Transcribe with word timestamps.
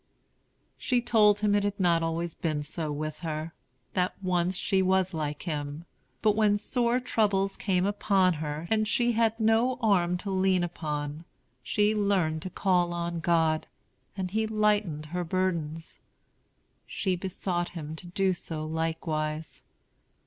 She 0.79 0.99
told 0.99 1.41
him 1.41 1.53
it 1.53 1.63
had 1.63 1.79
not 1.79 2.01
always 2.01 2.33
been 2.33 2.63
so 2.63 2.91
with 2.91 3.19
her; 3.19 3.53
that 3.93 4.15
once 4.23 4.57
she 4.57 4.81
was 4.81 5.13
like 5.13 5.43
him; 5.43 5.85
but 6.23 6.35
when 6.35 6.57
sore 6.57 6.99
troubles 6.99 7.55
came 7.55 7.85
upon 7.85 8.33
her, 8.41 8.67
and 8.71 8.87
she 8.87 9.11
had 9.11 9.39
no 9.39 9.77
arm 9.79 10.17
to 10.17 10.31
lean 10.31 10.63
upon, 10.63 11.23
she 11.61 11.93
learned 11.93 12.41
to 12.41 12.49
call 12.49 12.93
on 12.95 13.19
God, 13.19 13.67
and 14.17 14.31
he 14.31 14.47
lightened 14.47 15.05
her 15.05 15.23
burdens. 15.23 15.99
She 16.87 17.15
besought 17.15 17.69
him 17.77 17.95
to 17.97 18.07
do 18.07 18.33
so 18.33 18.65
likewise. 18.65 19.65